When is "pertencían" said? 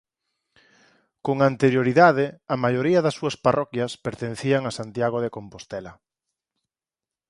4.05-4.63